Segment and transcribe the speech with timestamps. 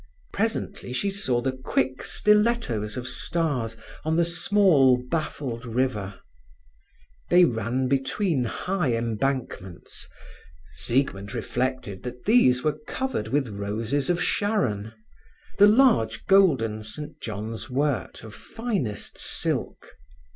[0.33, 6.15] Presently she saw the quick stilettos of stars on the small, baffled river;
[7.29, 10.07] they ran between high embankments.
[10.71, 18.23] Siegmund recollected that these were covered with roses of Sharon—the large golden St John's wort
[18.23, 19.91] of finest silk.